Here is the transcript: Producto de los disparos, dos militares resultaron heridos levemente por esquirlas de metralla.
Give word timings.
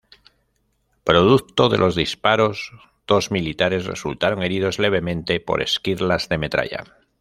Producto 1.03 1.69
de 1.69 1.77
los 1.77 1.93
disparos, 1.93 2.71
dos 3.05 3.29
militares 3.29 3.85
resultaron 3.85 4.41
heridos 4.41 4.79
levemente 4.79 5.39
por 5.39 5.61
esquirlas 5.61 6.27
de 6.27 6.39
metralla. 6.39 6.85